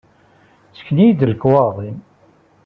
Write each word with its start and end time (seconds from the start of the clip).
Ssken-iyi-d 0.73 1.27
lekwaɣeḍ-im! 1.31 1.99